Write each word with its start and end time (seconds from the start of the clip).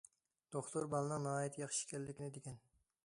دوختۇر 0.55 0.87
بالىنىڭ 0.93 1.21
ناھايىتى 1.27 1.63
ياخشى 1.65 1.85
ئىكەنلىكىنى 1.85 2.33
دېگەن. 2.39 2.59